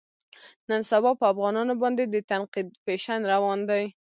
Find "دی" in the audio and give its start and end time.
3.69-3.83